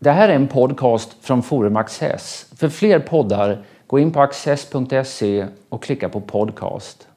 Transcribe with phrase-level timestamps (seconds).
[0.00, 2.52] Det här är en podcast från Forum Access.
[2.56, 7.08] För fler poddar, gå in på access.se och klicka på podcast.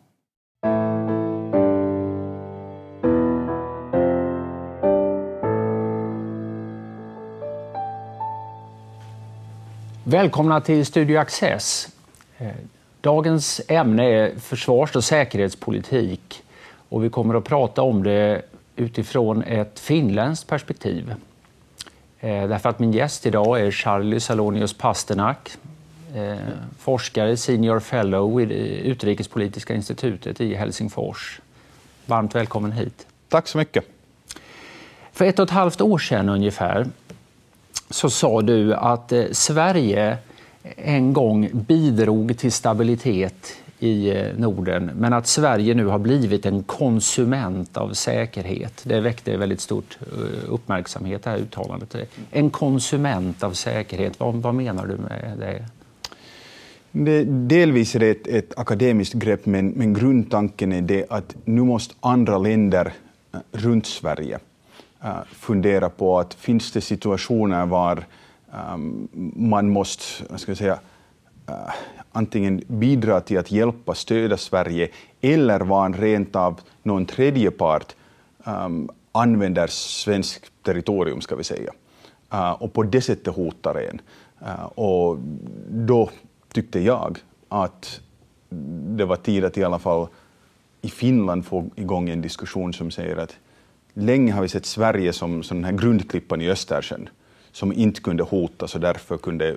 [10.04, 11.88] Välkomna till Studio Access.
[12.38, 12.48] Eh,
[13.02, 16.44] dagens ämne är försvars och säkerhetspolitik
[16.90, 18.42] och vi kommer att prata om det
[18.76, 21.14] utifrån ett finländskt perspektiv.
[22.24, 25.52] Eh, därför att min gäst idag är Charlie Salonius Pasternak,
[26.16, 26.38] eh,
[26.80, 31.42] forskare, senior fellow vid Utrikespolitiska institutet i Helsingfors.
[32.06, 33.08] Varmt välkommen hit.
[33.30, 33.86] Tack så mycket.
[35.12, 36.88] För ett och ett halvt år sedan ungefär
[37.90, 40.18] så sa du att eh, Sverige
[40.76, 46.64] en gång bidrog till stabilitet i eh, Norden, men att Sverige nu har blivit en
[46.64, 48.82] konsument av säkerhet.
[48.84, 51.96] Det väckte väldigt stort eh, uppmärksamhet, det här uttalandet.
[52.32, 55.66] En konsument av säkerhet, vad, vad menar du med det?
[56.92, 61.62] det delvis är det ett, ett akademiskt grepp, men, men grundtanken är det att nu
[61.62, 62.94] måste andra länder
[63.34, 64.40] eh, runt Sverige
[65.32, 68.06] fundera på att finns det situationer var
[68.74, 70.04] um, man måste,
[70.38, 70.80] ska jag säga,
[71.48, 71.74] Äh,
[72.12, 74.90] antingen bidra till att hjälpa, stödja Sverige
[75.22, 77.96] eller var rent av någon tredje part
[78.44, 81.72] um, använder svenskt territorium, ska vi säga,
[82.34, 84.02] uh, och på det sättet hotar en.
[84.42, 85.18] Uh, och
[85.70, 86.10] då
[86.54, 87.18] tyckte jag
[87.50, 88.02] att
[88.98, 90.08] det var tid att i alla fall
[90.82, 93.38] i Finland få igång en diskussion som säger att
[93.94, 97.10] länge har vi sett Sverige som, som den här grundklippan i Östersjön
[97.52, 99.56] som inte kunde hotas och därför kunde eh,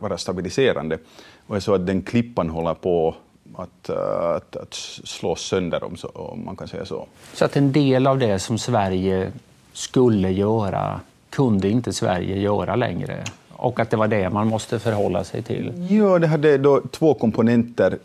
[0.00, 0.98] vara stabiliserande.
[1.46, 3.14] Och jag såg att den klippan håller på
[3.54, 7.06] att, eh, att, att slås sönder, om, så, om man kan säga så.
[7.34, 9.32] Så att en del av det som Sverige
[9.72, 13.24] skulle göra kunde inte Sverige göra längre?
[13.52, 15.86] Och att det var det man måste förhålla sig till?
[15.90, 17.98] Ja, det hade då två komponenter.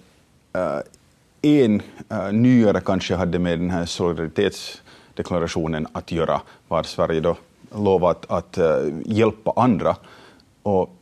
[0.57, 0.79] Uh,
[1.41, 1.81] en
[2.31, 7.35] nyare kanske hade med den här solidaritetsdeklarationen att göra, var Sverige då
[7.77, 9.95] lovat att eh, hjälpa andra.
[10.63, 10.95] Och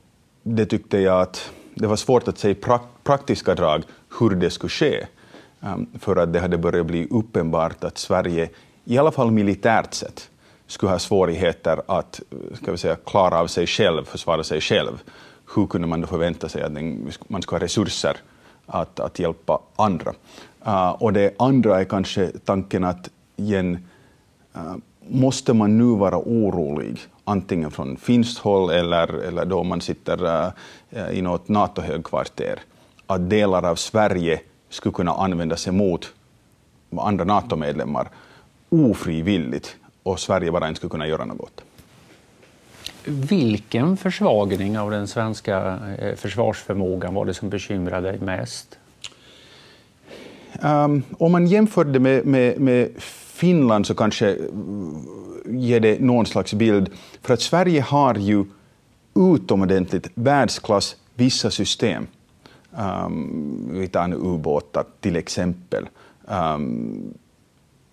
[0.43, 2.55] det tyckte jag att det var svårt att se i
[3.03, 3.83] praktiska drag
[4.19, 5.05] hur det skulle ske,
[5.61, 8.49] ehm, för att det hade börjat bli uppenbart att Sverige,
[8.85, 10.29] i alla fall militärt sett,
[10.67, 15.01] skulle ha svårigheter att eh, ska vi säga, klara av sig själv, försvara sig själv.
[15.55, 16.71] Hur kunde man då förvänta sig att
[17.27, 18.17] man skulle ha resurser
[18.65, 20.13] att, att hjälpa andra?
[20.67, 23.87] Uh, och det andra är kanske tanken att igen,
[24.55, 24.75] uh,
[25.07, 31.11] måste man nu vara orolig, antingen från finskt håll eller, eller då man sitter uh,
[31.11, 32.59] i något NATO-högkvarter,
[33.07, 36.13] att delar av Sverige skulle kunna användas emot
[36.97, 38.09] andra NATO-medlemmar
[38.69, 41.61] ofrivilligt och Sverige bara inte skulle kunna göra något.
[43.05, 48.77] Vilken försvagning av den svenska eh, försvarsförmågan var det som bekymrade dig mest?
[50.61, 52.89] Um, om man jämför det med, med, med
[53.43, 54.37] Finland så kanske eh,
[55.45, 56.89] ger det någon slags bild.
[57.21, 58.45] För att Sverige har ju
[59.15, 62.07] utomordentligt världsklass vissa system.
[62.71, 65.85] Um, vi tar nu ubåtar till exempel,
[66.25, 67.13] um,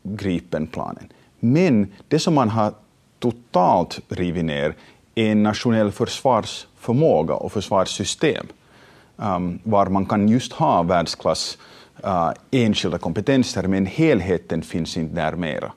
[0.02, 1.08] Gripenplanen.
[1.40, 2.72] Men det som man har
[3.18, 4.74] totalt rivit ner
[5.14, 8.46] är en nationell försvarsförmåga och försvarssystem,
[9.16, 11.58] um, var man kan just ha världsklass
[12.04, 15.72] uh, enskilda kompetenser, men helheten finns inte där mera.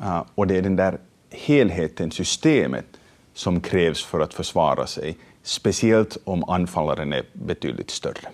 [0.00, 0.98] Uh, och det är den där
[1.30, 2.86] helheten, systemet,
[3.34, 8.28] som krävs för att försvara sig, speciellt om anfallaren är betydligt större.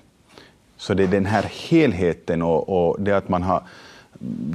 [0.76, 3.62] Så det är den här helheten och, och det att man har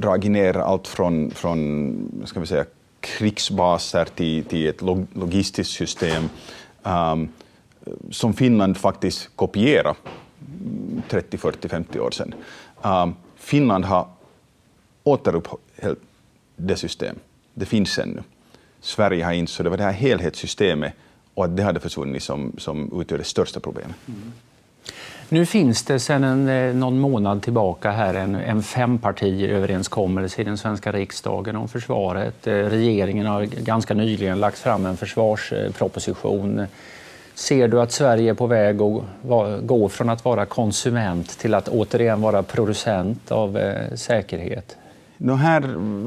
[0.00, 2.64] dragit ner allt från, från ska vi säga,
[3.00, 6.28] krigsbaser till, till ett log logistiskt system
[6.82, 7.28] um,
[8.10, 9.94] som Finland faktiskt kopierade
[11.08, 12.34] 30, 40, 50 år sedan.
[12.86, 14.08] Um, Finland har
[15.04, 15.98] återupphällt
[16.56, 17.22] det systemet.
[17.54, 18.22] Det finns ännu.
[18.80, 20.92] Sverige har inte, så det var det här helhetssystemet
[21.34, 23.96] och att det hade försvunnit som, som utgör det största problemet.
[24.08, 24.32] Mm.
[25.28, 30.58] Nu finns det sedan en, eh, någon månad tillbaka här en, en fempartiöverenskommelse i den
[30.58, 32.46] svenska riksdagen om försvaret.
[32.46, 36.66] Eh, regeringen har ganska nyligen lagt fram en försvarsproposition.
[37.36, 41.68] Ser du att Sverige är på väg att gå från att vara konsument till att
[41.68, 44.76] återigen vara producent av eh, säkerhet?
[45.16, 45.62] No här,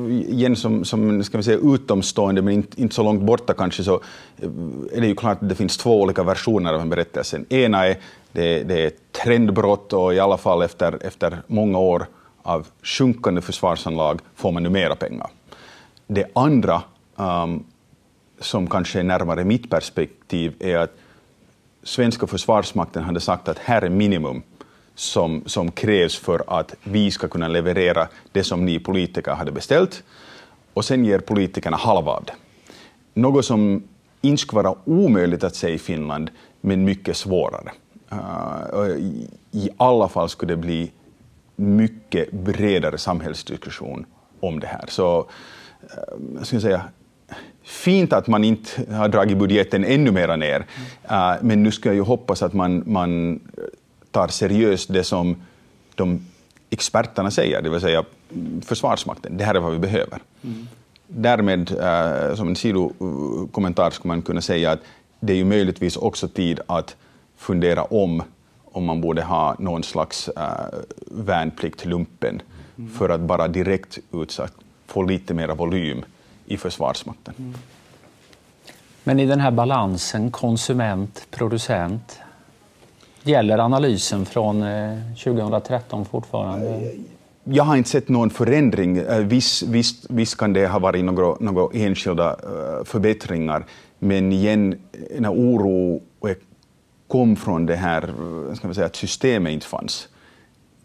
[0.09, 3.93] igen som, som ska vi säga, utomstående, men inte, inte så långt borta kanske, så
[4.37, 4.49] eh,
[4.93, 7.41] är det ju klart att det finns två olika versioner av en berättelse.
[7.49, 7.97] Ena är
[8.31, 12.05] det, det är ett trendbrott och i alla fall efter, efter många år
[12.41, 15.27] av sjunkande försvarsanlag får man nu mera pengar.
[16.07, 16.81] Det andra
[17.15, 17.63] um,
[18.39, 20.91] som kanske är närmare mitt perspektiv är att
[21.83, 24.43] svenska försvarsmakten hade sagt att här är minimum
[24.95, 30.03] som, som krävs för att vi ska kunna leverera det som ni politiker hade beställt
[30.73, 32.33] och sen ger politikerna halva av det.
[33.13, 33.83] Något som
[34.21, 36.29] inte skulle vara omöjligt att säga i Finland,
[36.61, 37.71] men mycket svårare.
[38.13, 38.89] Uh,
[39.51, 40.91] I alla fall skulle det bli
[41.55, 44.05] mycket bredare samhällsdiskussion
[44.39, 44.85] om det här.
[44.87, 45.27] Så uh,
[46.35, 46.81] jag skulle säga,
[47.69, 50.59] fint att man inte har dragit budgeten ännu mera ner,
[51.11, 53.39] uh, men nu ska jag ju hoppas att man, man
[54.11, 55.35] tar seriöst det som
[55.95, 56.25] de
[56.69, 58.03] experterna säger, det vill säga
[58.65, 59.37] Försvarsmakten.
[59.37, 60.19] Det här är vad vi behöver.
[60.43, 60.67] Mm.
[61.07, 64.79] Därmed, äh, som en sidokommentar, skulle man kunna säga att
[65.19, 66.95] det är ju möjligtvis också tid att
[67.37, 68.23] fundera om
[68.71, 70.43] om man borde ha någon slags äh,
[71.11, 72.41] värnplikt, lumpen,
[72.77, 72.89] mm.
[72.91, 74.53] för att bara direkt utsatt
[74.87, 76.03] få lite mer volym
[76.49, 77.33] i Försvarsmakten.
[77.37, 77.53] Mm.
[79.03, 82.19] Men i den här balansen konsument, producent,
[83.23, 84.65] Gäller analysen från
[85.23, 86.91] 2013 eh, fortfarande?
[87.43, 88.97] Jag har inte sett någon förändring.
[88.97, 93.65] Eh, visst, visst, visst kan det ha varit några, några enskilda eh, förbättringar,
[93.99, 94.81] men igen,
[95.19, 96.01] när oro
[97.07, 98.01] kom från det här
[98.55, 100.07] ska man säga, att systemet inte fanns,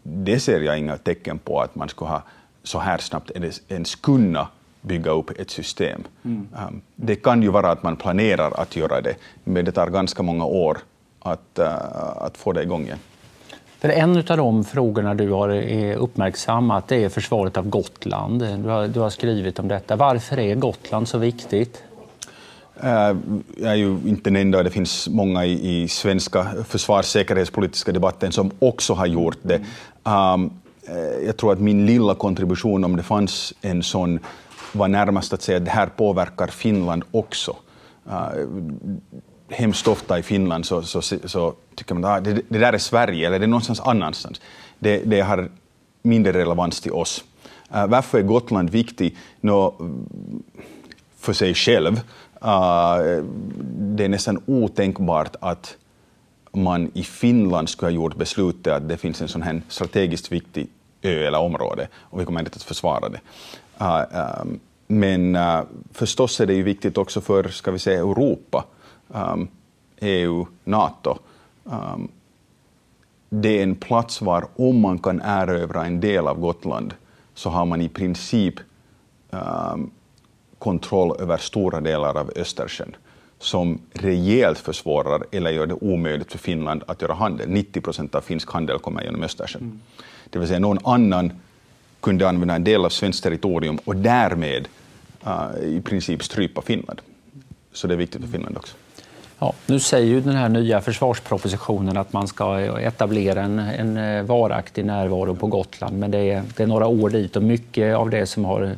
[0.03, 2.23] det ser jag inga tecken på att man skulle ha
[2.63, 3.31] så här snabbt
[3.67, 4.47] ens kunna
[4.87, 6.03] bygga upp ett system.
[6.25, 6.47] Mm.
[6.95, 10.45] Det kan ju vara att man planerar att göra det, men det tar ganska många
[10.45, 10.77] år
[11.19, 11.67] att, uh,
[12.17, 12.99] att få det igång igen.
[13.79, 15.49] För en av de frågorna du har
[15.93, 18.39] uppmärksammat är försvaret av Gotland.
[18.39, 19.95] Du har, du har skrivit om detta.
[19.95, 21.83] Varför är Gotland så viktigt?
[22.83, 22.89] Uh,
[23.57, 28.51] jag är ju inte den enda, det finns många i, i svenska försvarssäkerhetspolitiska debatten som
[28.59, 29.61] också har gjort det.
[30.03, 30.51] Um,
[31.25, 34.19] jag tror att min lilla kontribution, om det fanns en sån,
[34.75, 37.55] var närmast att säga att det här påverkar Finland också.
[38.07, 38.29] Uh,
[39.49, 42.77] hemskt ofta i Finland så, så, så tycker man att ah, det, det, där är
[42.77, 44.41] Sverige eller det är någonstans annanstans.
[44.79, 45.49] Det, det har
[46.01, 47.23] mindre relevans till oss.
[47.75, 49.17] Uh, varför är Gotland viktigt?
[49.41, 49.73] Nå,
[51.19, 51.93] för sig själv.
[51.95, 53.23] Uh,
[53.69, 55.77] det är nästan otänkbart att
[56.51, 60.67] man i Finland skulle ha gjort beslutet att det finns en sån här strategiskt viktig
[61.01, 63.19] ö eller område och vi kommer inte att försvara det.
[63.77, 65.61] Um, men uh,
[65.91, 68.65] förstås är det ju viktigt också för, ska vi säga, Europa
[69.99, 71.17] EU, NATO,
[71.63, 72.07] um,
[73.29, 76.93] det är en plats var om man kan erövra en del av Gotland
[77.33, 78.55] så har man i princip
[80.59, 82.95] kontroll över stora delar av Östersjön
[83.39, 87.49] som rejält försvårar eller gör det omöjligt för Finland att göra handel.
[87.49, 89.61] 90 procent av finsk handel kommer genom Östersjön.
[89.61, 89.79] Mm.
[90.29, 91.31] Det vill säga någon annan
[92.05, 94.67] kunde använda en del av svenskt territorium och därmed
[95.27, 97.01] uh, i princip strypa Finland.
[97.73, 98.75] Så det är viktigt för Finland också.
[99.39, 104.23] Ja, nu säger ju den här nya försvarspropositionen att man ska etablera en, en eh,
[104.23, 108.09] varaktig närvaro på Gotland, men det är, det är, några år dit och mycket av
[108.09, 108.71] det som har eh,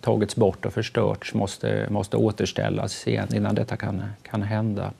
[0.00, 4.90] tagits bort och förstörts måste, måste återställas igen innan detta kan, kan hända.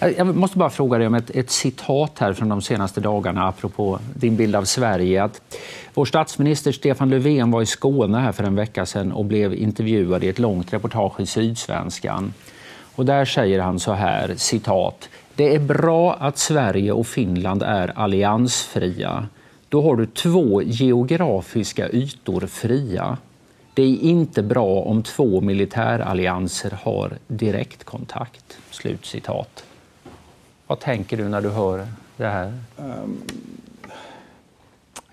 [0.00, 3.48] Eh, jag måste bara fråga dig om ett, ett, citat här från de senaste dagarna
[3.48, 5.22] apropå din bild av Sverige.
[5.22, 5.42] Att
[5.94, 10.24] vår statsminister Stefan Löfven var i Skåne här för en vecka sedan och blev intervjuad
[10.24, 12.32] i ett långt reportage i Sydsvenskan.
[12.94, 15.08] Och där säger han så här, citat.
[15.34, 19.28] Det är bra att Sverige och Finland är alliansfria.
[19.68, 23.16] Då har du två geografiska ytor fria.
[23.74, 28.58] Det är inte bra om två militärallianser har direktkontakt.
[28.70, 29.64] Slutcitat.
[30.70, 31.86] Vad tänker du när du hör
[32.16, 32.52] det här?
[32.76, 33.22] Um,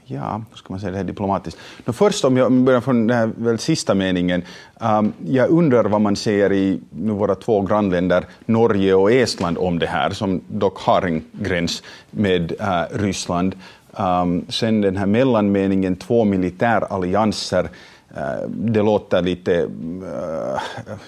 [0.05, 1.59] ja, hur ska man säga det här diplomatiskt?
[1.85, 4.43] No, först om jag börjar från den här väl sista meningen.
[4.79, 9.87] Um, jag undrar vad man säger i våra två grannländer Norge och Estland om det
[9.87, 13.55] här, som dock har en gräns med uh, Ryssland.
[13.91, 20.59] Um, sen den här mellanmeningen, två militärallianser, uh, det låter lite, uh,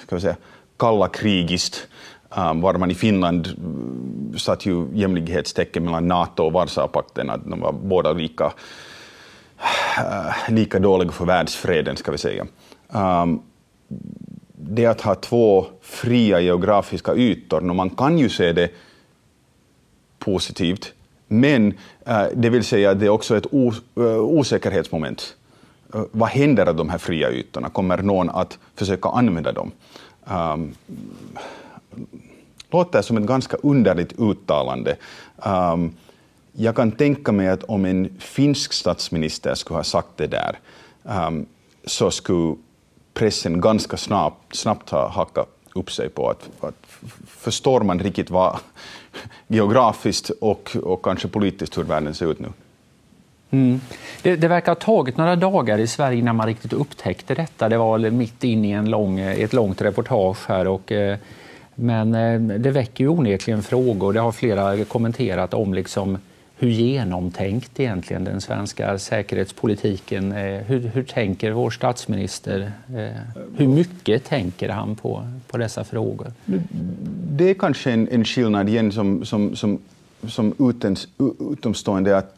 [0.06, 0.36] ska säga,
[0.78, 1.88] kalla krigiskt.
[2.38, 7.60] Um, var man i Finland mm, satt ju jämlikhetstecken mellan NATO och Warszawapakten, att de
[7.60, 8.52] var båda lika uh,
[10.50, 12.48] lika dåliga för världsfreden, ska vi säga.
[12.88, 13.42] Um,
[14.56, 18.72] det att ha två fria geografiska ytor, och man kan ju se det
[20.20, 20.94] positivt,
[21.28, 21.74] men
[22.08, 25.36] uh, det vill säga att det är också ett os uh, äh, osäkerhetsmoment.
[25.96, 27.70] Uh, vad händer av de här fria ytorna?
[27.70, 29.72] Kommer någon att försöka använda dem?
[30.26, 30.76] Um,
[32.72, 34.96] låter som ett ganska underligt uttalande.
[35.36, 35.94] Um, ähm,
[36.54, 40.60] jag kan tänka mig att om en finsk statsminister skulle ha sagt det där
[41.04, 41.46] um,
[41.86, 42.56] så skulle
[43.14, 46.30] pressen ganska snabbt, snabbt ha hackat, upp sig på.
[46.30, 46.76] Att, att
[47.28, 48.58] förstår man riktigt vad
[49.48, 52.48] geografiskt och, och kanske politiskt hur världen ser ut nu?
[53.52, 53.82] Mm.
[54.22, 57.70] Det, det, verkar ha tagit några dagar i Sverige innan man riktigt upptäckte detta.
[57.70, 60.68] Det var mitt inne i en lång, ett långt reportage här.
[60.68, 61.18] Och, eh,
[61.80, 64.14] men eh, det väcker ju onekligen frågor.
[64.14, 66.18] Det har flera kommenterat om liksom
[66.62, 70.64] hur genomtänkt egentligen den svenska säkerhetspolitiken är.
[70.64, 72.72] Hur, hur tänker vår statsminister?
[72.88, 73.22] Eh,
[73.58, 76.34] hur mycket tänker han på, på dessa frågor?
[77.32, 79.80] Det är kanske en, en skillnad igen som, som, som,
[80.28, 81.08] som utens,
[81.52, 82.36] utomstående att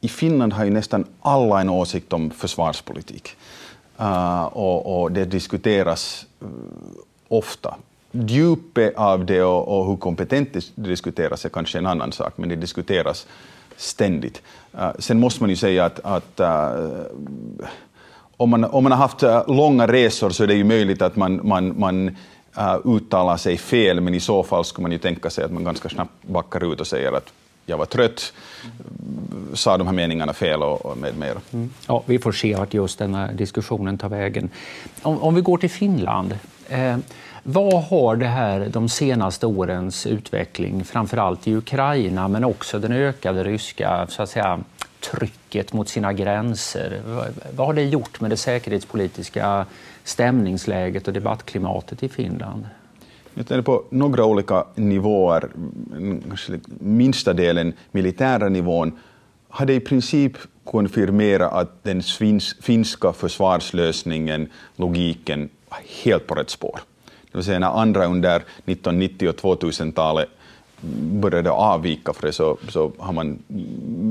[0.00, 3.28] i Finland har ju nästan alla en åsikt om försvarspolitik.
[4.00, 6.48] Uh, och, och, det diskuteras uh,
[7.28, 7.74] ofta.
[8.12, 12.48] Djupet av det och, och, hur kompetent det diskuteras är kanske en annan sak, men
[12.48, 13.26] det diskuteras
[13.76, 14.42] ständigt.
[14.74, 16.70] Uh, sen måste man ju säga att, att eh,
[18.36, 21.16] om, man, om man har haft eh, långa resor så är det ju möjligt att
[21.16, 22.16] man, man, man
[22.84, 25.88] uttalar sig fel, men i så fall skulle man ju tänka sig att man ganska
[25.88, 27.32] snabbt backar ut och säger att
[27.66, 28.32] jag var trött,
[29.54, 31.40] sa de här meningarna fel och, med mera.
[31.50, 31.70] Mm.
[31.86, 34.50] Ja, vi får se vart just den här diskussionen tar vägen.
[35.02, 36.38] Om, om vi går till Finland.
[36.68, 36.96] Eh,
[37.42, 43.44] vad har det här, de senaste årens utveckling, framförallt i Ukraina, men också den ökade
[43.44, 44.60] ryska så att säga,
[45.00, 47.00] trycket mot sina gränser,
[47.56, 49.66] vad, har det gjort med det säkerhetspolitiska
[50.04, 52.66] stämningsläget och debattklimatet i Finland?
[53.34, 55.48] Jag tänkte på några olika nivåer.
[56.28, 58.98] Kanske minsta delen, militära nivån,
[59.48, 60.32] hade i princip
[60.64, 62.02] konfirmerat att den
[62.62, 66.80] finska försvarslösningen, logiken, var helt på rätt spår.
[67.32, 70.28] Det vill säga när andra under 1990 och 2000-talet
[71.20, 73.38] började avvika för det så, så har man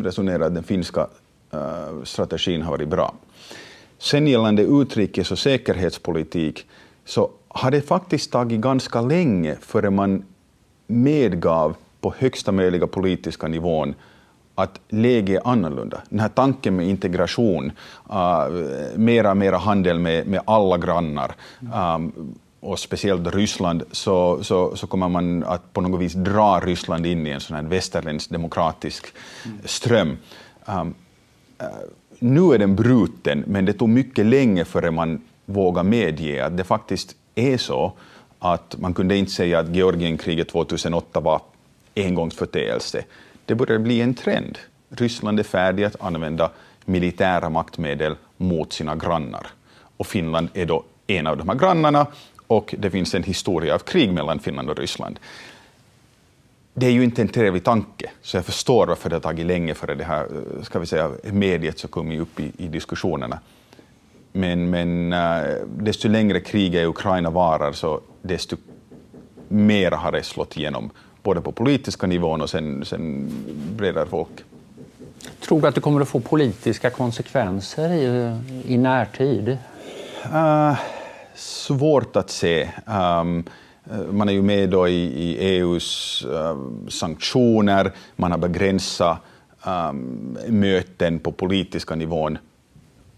[0.03, 1.07] resonerat att den finska
[1.53, 3.13] uh, strategin har varit bra.
[3.99, 6.67] Sen gällande utrikes och säkerhetspolitik
[7.05, 10.23] så har det faktiskt tagit ganska länge före man
[10.87, 13.95] medgav på högsta möjliga politiska nivån
[14.55, 16.01] att läget är annorlunda.
[16.09, 17.71] Den här tanken med integration,
[18.09, 18.57] uh,
[18.95, 21.31] mera mera handel med, med alla grannar,
[21.95, 27.05] um, och speciellt Ryssland, så, så, så kommer man att på något vis dra Ryssland
[27.05, 29.05] in i en sån här västerländsk demokratisk
[29.65, 30.17] ström.
[30.65, 30.95] Um,
[31.61, 31.67] uh,
[32.19, 36.63] nu är den bruten, men det tog mycket länge före man vågade medge att det
[36.63, 37.93] faktiskt är så
[38.39, 41.41] att man kunde inte säga att Georgienkriget 2008 var
[41.95, 43.03] engångsföreteelse.
[43.45, 44.57] Det börjar bli en trend.
[44.89, 46.51] Ryssland är färdigt att använda
[46.85, 49.47] militära maktmedel mot sina grannar.
[49.97, 52.07] Och Finland är då en av de här grannarna
[52.51, 55.19] och det finns en historia av krig mellan Finland och Ryssland.
[56.73, 59.73] Det är ju inte en trevlig tanke, så jag förstår varför det har tagit länge
[59.73, 60.27] före det här
[60.63, 63.39] ska vi säga, mediet så kommit upp i, i diskussionerna.
[64.31, 68.57] Men, men uh, desto längre kriget i Ukraina varar, så desto
[69.47, 70.89] mer har det slått igenom,
[71.23, 73.29] både på politiska nivån och sen, sen
[73.77, 74.43] bredare folk.
[75.39, 79.57] Tror du att det kommer att få politiska konsekvenser i, i närtid?
[80.25, 80.75] Uh,
[81.35, 82.69] svårt att se.
[82.85, 83.43] Um,
[84.11, 89.17] man är ju med då i, i EUs um, ehm, sanktioner, man har begränsat
[89.65, 92.37] um, möten på politiska nivån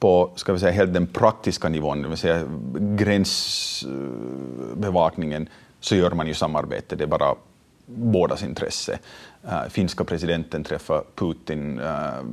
[0.03, 2.43] på ska vi säga, helt den praktiska nivån, det vill säga
[2.73, 6.95] gränsbevakningen, så gör man ju samarbete.
[6.95, 7.35] Det är bara
[7.85, 8.99] bådas intresse.
[9.45, 12.23] Uh, finska presidenten träffade Putin uh,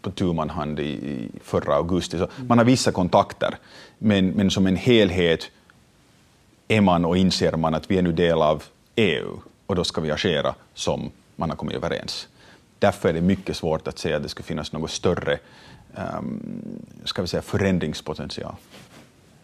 [0.00, 2.18] på tu man hand i, i förra augusti.
[2.18, 3.56] Så man har vissa kontakter,
[3.98, 5.50] men, men som en helhet
[6.68, 8.62] är man och inser man att vi är nu del av
[8.96, 12.28] EU och då ska vi agera som man har kommit överens.
[12.78, 15.38] Därför är det mycket svårt att säga att det skulle finnas något större
[16.18, 16.42] um,
[17.04, 18.54] ska vi säga, förändringspotential.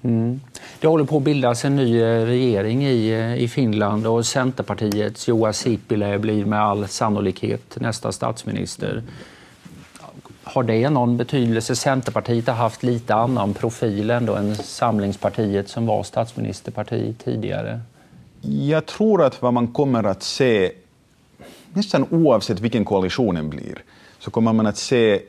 [0.02, 0.40] Mm.
[0.80, 5.28] Det håller på att bildas en ny eh, regering i, eh, i Finland och Centerpartiets
[5.28, 9.02] Juha Sipilä blir med all sannolikhet nästa statsminister.
[10.42, 11.76] Har det någon betydelse?
[11.76, 17.80] Centerpartiet har haft lite annan profil ändå än Samlingspartiet som var statsministerparti tidigare.
[18.42, 20.73] Jag tror att vad man kommer att se,
[21.73, 23.83] nästan oavsett vilken koalitionen blir,
[24.19, 25.23] så kommer man att se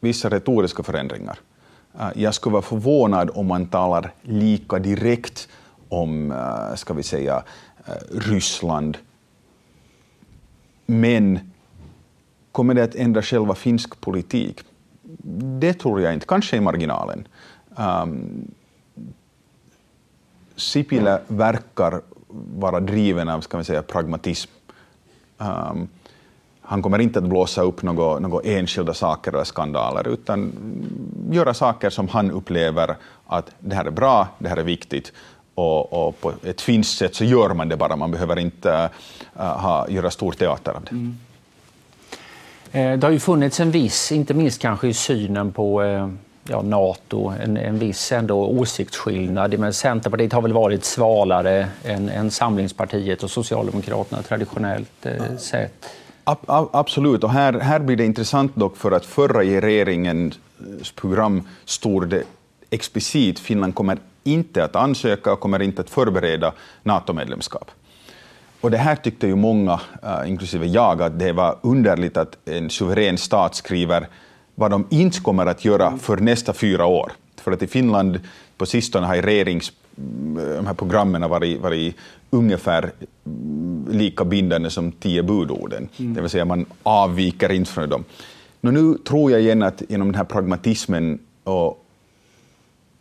[0.00, 1.38] vissa retoriska förändringar.
[2.00, 5.48] Eh, jag skulle vara förvånad om man talar lika direkt
[5.88, 7.42] om, eh, ska vi säga,
[7.86, 8.98] eh, Ryssland.
[10.86, 11.52] Men
[12.52, 14.60] kommer det att ändra själva finsk politik?
[15.60, 17.28] Det tror jag inte, kanske i marginalen.
[17.76, 18.50] Um,
[20.56, 22.00] Sipilä verkar
[22.58, 24.50] vara driven av ska vi säga, pragmatism.
[25.38, 25.88] Um,
[26.60, 30.52] han kommer inte att blåsa upp några, några enskilda saker eller skandaler, utan
[31.34, 32.96] göra saker som han upplever
[33.26, 35.12] att det här är bra, det här är viktigt,
[35.54, 38.90] och, och, på ett finskt sätt så gör man det bara, man behöver inte
[39.36, 40.90] uh, ha, göra stor teater av det.
[40.90, 41.18] Mm.
[43.00, 45.82] Det har ju funnits en viss, inte minst kanske i synen på
[46.48, 49.58] ja, Nato, en, en viss ändå åsiktsskillnad.
[49.58, 55.88] Men Centerpartiet har väl varit svalare än, än Samlingspartiet och Socialdemokraterna traditionellt eh, sett.
[56.24, 60.38] Absolut, och här, här blir det intressant dock för att förra regeringens
[60.94, 62.22] program stod det
[62.70, 66.52] explicit Finland kommer inte att ansöka och kommer inte att förbereda
[66.82, 67.70] NATO-medlemskap.
[68.60, 72.70] Och det här tyckte ju många, äh, inklusive jag, att det var underligt att en
[72.70, 74.08] suverän stat skriver
[74.54, 77.12] vad de inte kommer att göra för nästa fyra år.
[77.36, 78.20] För att i Finland
[78.56, 81.96] på sistone har regerings äh, de här programmen varit, varit
[82.30, 82.92] ungefär
[83.90, 85.88] lika bindande som tio budorden.
[85.96, 86.14] Mm.
[86.14, 88.04] Det vill säga man avviker inte från dem.
[88.60, 91.84] Men nu tror jag igen att genom den här pragmatismen och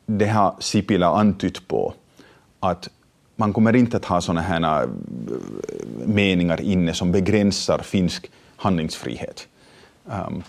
[0.05, 1.93] det har Sipilä antytt på,
[2.59, 2.89] att
[3.35, 4.89] man kommer inte att ha sådana här
[6.05, 9.47] meningar inne som begränsar finsk handlingsfrihet.
[10.05, 10.43] Um,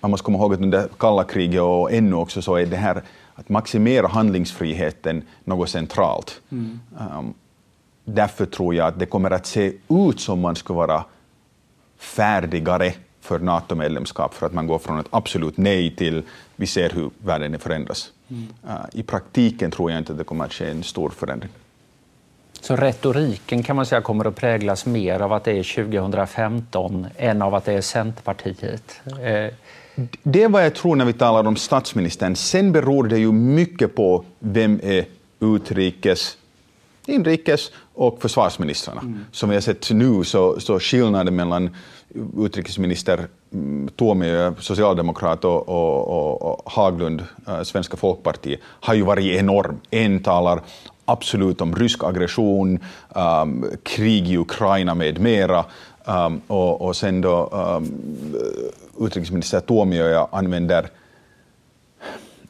[0.00, 3.02] man måste komma ihåg att under kalla kriget och ännu också så är det här
[3.34, 6.40] att maximera handlingsfriheten något centralt.
[6.50, 6.80] Mm.
[7.18, 7.34] Um,
[8.04, 11.04] därför tror jag att det kommer att se ut som man skulle vara
[11.98, 16.22] färdigare för NATO-medlemskap för att man går från ett absolut nej till
[16.56, 18.12] vi ser hur världen förändras.
[18.28, 18.48] Mm.
[18.64, 21.50] Uh, I praktiken tror jag inte att det kommer att ske en stor förändring.
[22.60, 27.42] Så retoriken kan man säga kommer att präglas mer av att det är 2015 än
[27.42, 29.00] av att det är Centerpartiet?
[29.04, 29.54] Eh,
[30.22, 32.36] det är vad jag tror när vi talar om statsministern.
[32.36, 35.04] Sen beror det ju mycket på vem är
[35.40, 36.36] utrikes,
[37.06, 39.00] inrikes och försvarsministrarna.
[39.00, 39.24] Mm.
[39.32, 41.76] Som vi har sett nu så, så skillnaden mellan
[42.38, 49.40] utrikesminister mm, Tuomio, socialdemokrat, och, och, och, och Haglund, äh, Svenska folkpartiet, har ju varit
[49.40, 49.80] enorm.
[49.90, 50.62] En talar
[51.04, 55.64] absolut om rysk aggression, um, krig i Ukraina med mera.
[56.04, 58.36] Um, och, och sen då um,
[59.00, 60.90] utrikesminister Tuomioja använder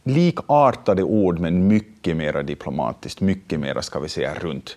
[0.05, 4.77] likartade ord men mycket mer diplomatiskt, mycket mer ska vi säga runt.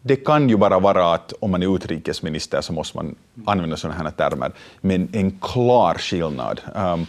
[0.00, 3.98] Det kan ju bara vara att om man är utrikesminister så måste man använda sådana
[3.98, 6.60] här termer, men en klar skillnad.
[6.74, 7.06] Um,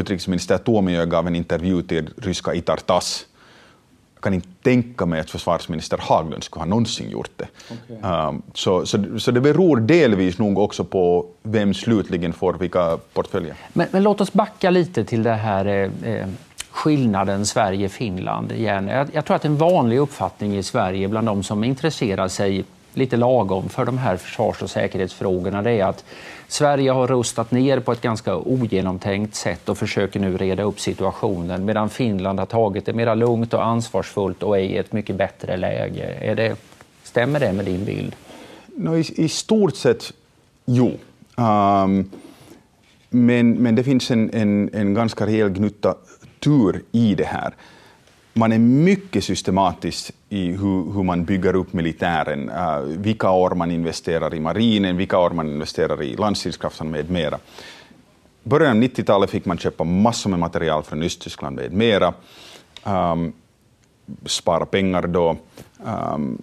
[0.00, 3.26] utrikesminister Tuomioja gav en intervju till ryska Itartas
[4.20, 7.48] kan inte tänka mig att försvarsminister Haglund skulle ha någonsin gjort det.
[7.70, 8.10] Okay.
[8.28, 13.54] Um, så, så, så, det beror delvis nog också på vem slutligen får vilka portföljer.
[13.72, 16.28] Men, men låt oss backa lite till det här eh, eh
[16.70, 18.88] skillnaden Sverige-Finland igen.
[18.88, 23.16] Jag, jag, tror att en vanlig uppfattning i Sverige bland de som intresserar sig lite
[23.16, 26.04] lagom för de här försvars och säkerhetsfrågorna det är att
[26.50, 31.64] Sverige har rustat ner på ett ganska ogenomtänkt sätt och försöker nu reda upp situationen
[31.64, 35.56] medan Finland har tagit det mer lugnt och ansvarsfullt och är i ett mycket bättre
[35.56, 36.18] läge.
[36.20, 36.56] Är det,
[37.02, 38.16] stämmer det med din bild?
[38.66, 40.12] No, i, I stort sett,
[40.64, 40.86] jo.
[41.36, 42.10] Um,
[43.10, 45.94] men, men det finns en, en, en ganska rejäl gnutta
[46.40, 47.54] tur i det här
[48.38, 53.70] man är mycket systematisk i hur, hur man bygger upp militären, uh, vilka år man
[53.70, 57.38] investerar i marinen, vilka år man investerar i landstridskrafterna med mera.
[58.42, 62.14] början av 90-talet fick man köpa massor med material från Östtyskland med mera,
[62.84, 63.32] um,
[64.26, 65.36] spara pengar då.
[65.84, 66.42] Um,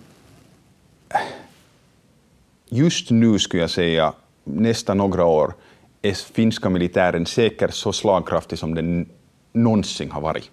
[2.70, 5.54] just nu skulle jag säga, nästa några år,
[6.02, 9.10] är finska militären säkert så slagkraftig som den
[9.54, 10.52] någonsin har varit.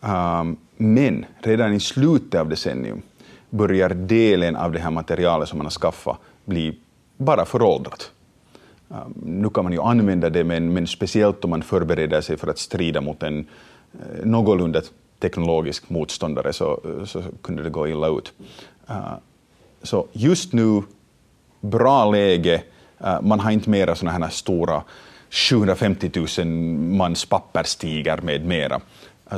[0.00, 3.02] Ehm, men redan i slutet av decennium
[3.50, 6.78] börjar delen av det här materialet som man har skaffat bli
[7.16, 8.10] bara föråldrat.
[8.90, 12.48] Ehm, nu kan man ju använda det, men, men speciellt om man förbereder sig för
[12.48, 13.38] att strida mot en
[13.92, 14.82] eh, någorlunda
[15.18, 18.32] teknologisk motståndare så, eh, så kunde det gå illa ut.
[18.86, 18.96] Ehm,
[19.82, 20.82] så just nu,
[21.60, 22.62] bra läge.
[23.22, 24.82] Man har inte mera sådana här stora
[25.30, 26.46] 750 000
[26.96, 28.80] mans papperstigar med mera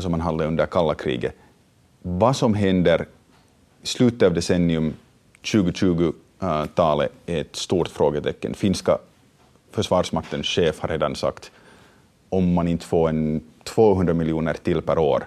[0.00, 1.34] som man hade under kalla kriget.
[2.02, 3.06] Vad som händer
[3.82, 4.94] i slutet av decennium
[5.42, 8.54] 2020-talet är ett stort frågetecken.
[8.54, 8.98] Finska
[9.70, 11.50] försvarsmaktens chef har redan sagt
[12.28, 15.24] om man inte får en 200 miljoner till per år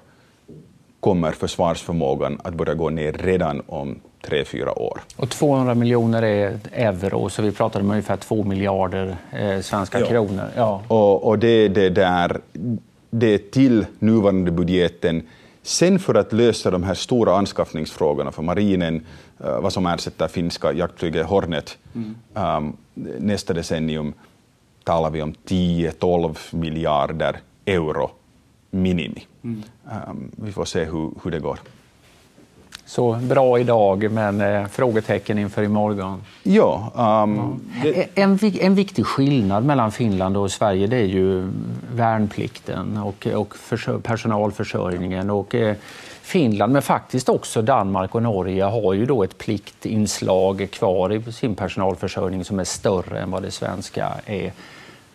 [1.00, 5.02] kommer försvarsförmågan att börja gå ner redan om tre, fyra år.
[5.16, 10.06] Och 200 miljoner är euro, så vi pratar om ungefär 2 miljarder eh, svenska ja.
[10.06, 10.46] kronor.
[10.56, 10.82] Ja.
[10.88, 12.42] Och, och det, det, där,
[13.14, 15.24] det till nuvarande budgeten.
[15.62, 18.96] Sen för att lösa de här stora anskaffningsfrågorna för marinen,
[19.46, 22.16] uh, vad som ersätter finska jaktflyget Hornet mm.
[22.34, 22.78] um,
[23.20, 24.14] nästa decennium,
[24.84, 28.12] talar vi om 10-12 miljarder euro
[28.72, 29.28] minimi.
[29.44, 29.64] Mm.
[30.10, 31.60] Um, vi får se hur, hur det går.
[32.86, 36.22] Så bra idag, men eh, frågetecken inför imorgon.
[36.44, 36.92] Ja,
[37.26, 38.08] um, det...
[38.16, 41.50] en, en viktig skillnad mellan Finland och Sverige det är ju
[41.96, 45.30] värnplikten och, och för, personalförsörjningen.
[45.30, 45.76] Och, eh,
[46.24, 51.56] Finland, men faktiskt också Danmark och Norge har ju då ett pliktinslag kvar i sin
[51.56, 54.52] personalförsörjning som är större än vad det svenska är.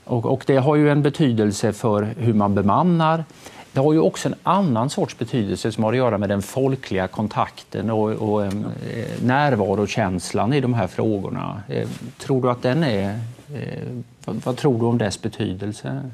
[0.04, 3.24] Och, och det har ju en betydelse för hur man bemannar.
[3.72, 7.08] Det har ju också en annan sorts betydelse som har att göra med den folkliga
[7.08, 8.52] kontakten och, och eh,
[9.22, 11.62] närvarokänslan i de här frågorna.
[11.68, 13.18] Eh, tror du att den är...
[13.54, 13.88] Eh,
[14.24, 16.10] vad, vad tror du om dess betydelse?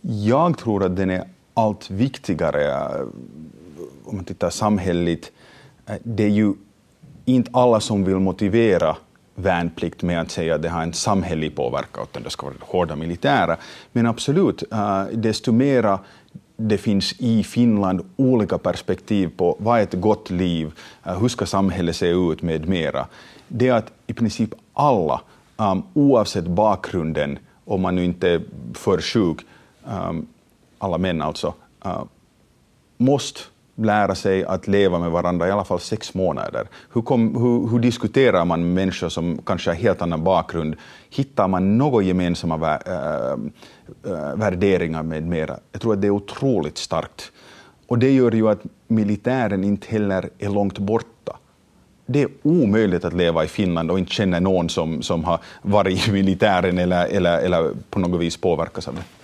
[0.00, 1.24] Jag tror att den är
[1.54, 3.06] allt viktigare eh,
[4.04, 5.32] om man tittar samhälleligt.
[5.86, 6.54] Eh, det är ju
[7.24, 8.96] inte alla som vill motivera
[9.34, 12.96] värnplikt med att säga att det har en samhällelig påverkan, utan det ska vara hårda
[12.96, 13.56] militära.
[13.92, 15.98] Men absolut, eh, desto mera
[16.68, 20.72] det finns i Finland olika perspektiv på vad är ett gott liv,
[21.04, 23.06] eh, hur ska samhället se ut med mera.
[23.48, 25.20] Det är att i princip alla,
[25.56, 28.42] um, oavsett bakgrunden, om man nu inte är
[28.74, 29.38] för sjuk,
[29.84, 30.26] um,
[30.78, 31.54] alla män alltså,
[31.86, 32.02] uh,
[32.96, 33.40] måste
[33.84, 36.68] lära sig att leva med varandra i alla fall sex månader?
[36.92, 40.76] Hur, kom, hur, hur diskuterar man med människor som kanske har helt annan bakgrund?
[41.10, 43.32] Hittar man några gemensamma vä äh,
[44.12, 45.56] äh, värderingar med mera?
[45.72, 47.32] Jag tror att det är otroligt starkt.
[47.86, 51.36] Och det gör ju att militären inte heller är långt borta.
[52.06, 56.08] Det är omöjligt att leva i Finland och inte känna någon som, som har varit
[56.08, 59.19] i militären eller, eller, eller på något vis påverkas av det.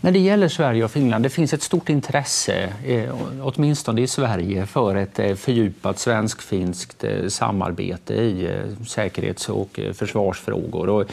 [0.00, 4.66] När det gäller Sverige och Finland, det finns ett stort intresse, eh, åtminstone i Sverige,
[4.66, 8.48] för ett eh, fördjupat svensk-finskt eh, samarbete i
[8.86, 10.88] säkerhets och försvarsfrågor.
[10.88, 11.04] Och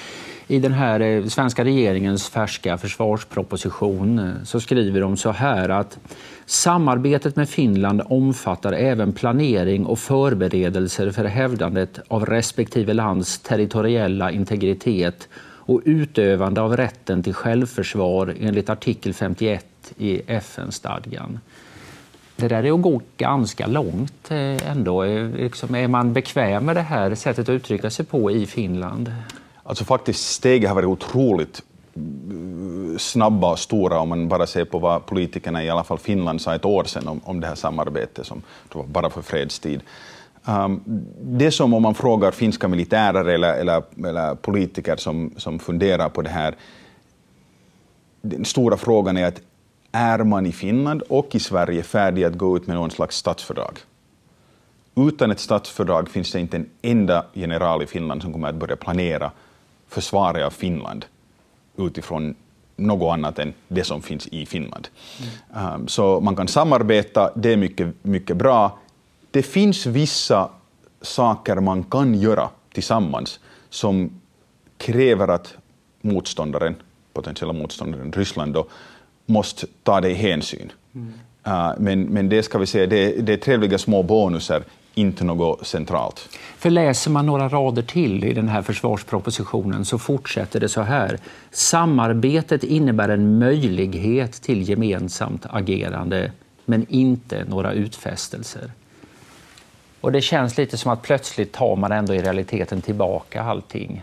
[0.47, 5.99] I den här svenska regeringens färska försvarsproposition så skriver de så här att
[6.45, 15.27] samarbetet med Finland omfattar även planering och förberedelser för hävdandet av respektive lands territoriella integritet
[15.65, 19.65] och utövande av rätten till självförsvar enligt artikel 51
[19.97, 21.39] i FN-stadgan.
[22.35, 25.03] Det där är att gå ganska långt eh, ändå.
[25.03, 29.13] Eh, liksom, är man bekväm med det här sättet att uttrycka sig på i Finland?
[29.63, 31.61] Alltså faktiskt, steget har varit otroligt
[31.95, 36.41] eh, snabba och stora om man bara ser på vad politikerna i alla fall Finland
[36.41, 38.41] sa ett år sedan om, om det här samarbetet, som
[38.73, 39.81] var bara för fredstid.
[40.45, 40.81] Um,
[41.21, 46.21] det som om man frågar finska militärer eller, eller, eller, politiker som, som funderar på
[46.21, 46.55] det här,
[48.21, 49.41] den stora frågan är att
[49.91, 53.79] är man i Finland och i Sverige färdig att gå ut med någon slags statsfördrag?
[54.95, 58.75] Utan ett statsfördrag finns det inte en enda general i Finland som kommer att börja
[58.75, 59.31] planera
[59.87, 61.05] försvaret av Finland
[61.77, 62.35] utifrån
[62.75, 64.87] något annat än det som finns i Finland.
[65.53, 65.73] Mm.
[65.73, 68.77] Um, så man kan samarbeta, det är mycket, mycket bra,
[69.31, 70.49] det finns vissa
[71.01, 73.39] saker man kan göra tillsammans
[73.69, 74.21] som
[74.77, 75.53] kräver att
[76.01, 76.75] motståndaren,
[77.13, 78.67] potentiella motståndaren Ryssland, då,
[79.25, 80.71] måste ta i hänsyn.
[80.95, 81.13] Mm.
[81.47, 84.63] Uh, men, men det ska vi säga, det, det är trevliga små bonusar,
[84.95, 86.29] inte något centralt.
[86.57, 91.19] För läser man några rader till i den här försvarspropositionen så fortsätter det så här.
[91.51, 96.31] Samarbetet innebär en möjlighet till gemensamt agerande,
[96.65, 98.71] men inte några utfästelser.
[100.01, 104.01] Och det känns lite som att plötsligt tar man ändå i realiteten tillbaka allting.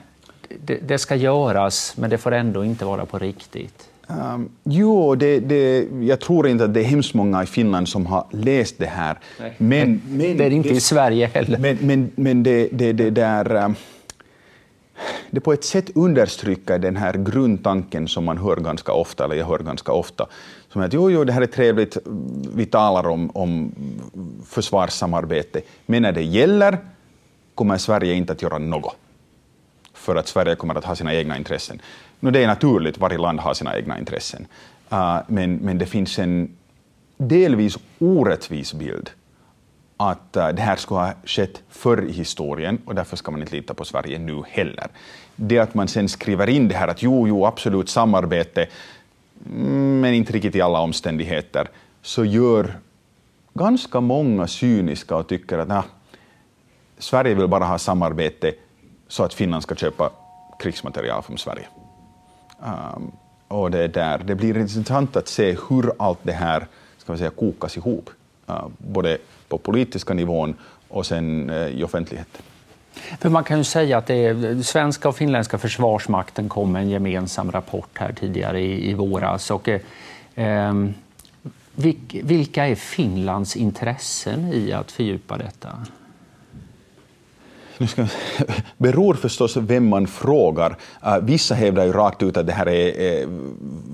[0.65, 3.89] Det, det ska göras, men det får ändå inte vara på riktigt.
[4.07, 8.07] Um, jo, det, det, jag tror inte att det är hemskt många i Finland som
[8.07, 9.19] har läst det här.
[9.59, 11.59] Men, men, det är inte det, i Sverige heller.
[11.59, 13.65] Men, men, men det, det, det där...
[13.65, 13.75] Um,
[15.31, 19.47] det på ett sätt understryker den här grundtanken som man hör ganska ofta, eller jag
[19.47, 20.27] hör ganska ofta,
[20.73, 21.97] som är att jo, jo, det här är trevligt,
[22.55, 23.73] vi talar om, om
[24.47, 26.79] försvarssamarbete, men när det gäller
[27.55, 28.97] kommer Sverige inte att göra något,
[29.95, 31.81] för att Sverige kommer att ha sina egna intressen.
[32.21, 34.47] Nu, det är naturligt, varje land har sina egna intressen,
[34.93, 36.57] uh, men, men det finns en
[37.17, 39.11] delvis orättvis bild
[39.97, 43.57] att uh, det här skulle ha skett förr i historien och därför ska man inte
[43.57, 44.89] lita på Sverige nu heller.
[45.37, 48.67] Det att man sen skriver in det här att jo, jo, absolut samarbete,
[49.47, 51.69] Mm, men inte riktigt i alla omständigheter,
[52.03, 52.79] så gör
[53.55, 55.85] ganska många cyniska och tycker att nah,
[56.99, 58.53] Sverige vill bara ha samarbete
[59.09, 60.11] så att Finland ska köpa
[60.59, 61.67] krigsmaterial från Sverige.
[62.59, 63.13] Um,
[63.49, 66.67] och det, där, det blir intressant att se hur allt det här
[66.99, 68.11] ska säga, kokas ihop,
[68.51, 70.55] uh, både på politiska nivån
[70.89, 72.43] och sen uh, i offentligheten.
[73.21, 76.91] För man kan ju säga att det eh, svenska och finländska försvarsmakten kom med en
[76.91, 79.51] gemensam rapport här tidigare i, i våras.
[79.51, 79.81] Och, eh,
[80.35, 80.95] ehm,
[82.23, 85.69] vilka är Finlands intressen i att fördjupa detta?
[87.79, 88.07] Nu ska,
[88.77, 90.77] beror förstås vem man frågar.
[91.05, 93.29] Eh, vissa hävdar ju rakt ut att det här är, eh, är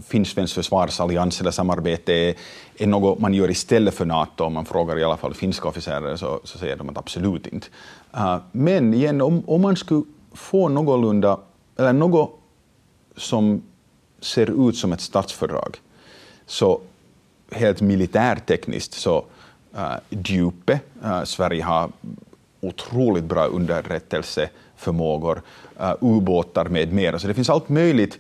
[0.09, 2.35] finsk-svensk försvarsallians eller samarbete är,
[2.79, 4.45] är något man gör istället för NATO.
[4.45, 7.67] Om man frågar i alla fall finska officerare så, så säger de att absolut inte.
[8.16, 11.38] Uh, men igen, om, om man skulle få någorlunda,
[11.77, 12.31] eller något
[13.16, 13.62] som
[14.20, 15.77] ser ut som ett statsfördrag,
[16.46, 16.81] så
[17.50, 19.24] helt militärtekniskt så
[19.77, 21.90] uh, djupet, uh, Sverige har
[22.61, 25.42] otroligt bra underrättelseförmågor,
[25.81, 27.18] uh, ubåtar med mera.
[27.18, 28.18] Så det finns allt möjligt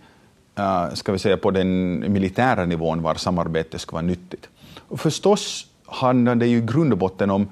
[0.58, 4.48] uh, ska vi säga, på den militära nivån var samarbete skulle vara nyttigt.
[4.88, 7.48] Och förstås handlar det ju i grund och botten om uh,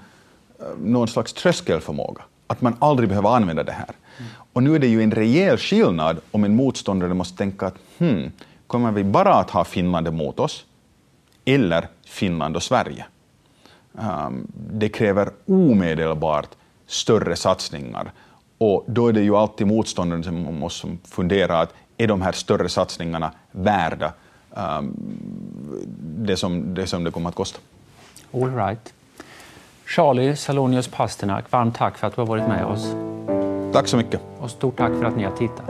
[0.85, 2.23] någon slags tröskelförmåga,
[2.53, 3.91] att man aldrig behöver använda det här.
[4.19, 4.31] Mm.
[4.53, 8.33] Och nu är det ju en rejäl skillnad om en motståndare måste tänka att hmm,
[8.67, 10.65] kommer vi bara att ha Finland emot oss,
[11.45, 13.05] eller Finland och Sverige?
[13.93, 16.49] Um, det kräver omedelbart
[16.87, 18.13] större satsningar.
[18.59, 22.69] Och då är det ju alltid motståndaren som måste fundera att är de här större
[22.69, 24.13] satsningarna värda
[24.51, 24.97] um,
[25.99, 27.59] det, som, det som det kommer att kosta?
[28.33, 28.93] All right.
[29.87, 32.95] Charlie Salonius Pasternak, varmt tack för att du har varit med oss.
[33.73, 34.21] Tack så mycket.
[34.39, 35.69] Och stort tack för att ni har tittat.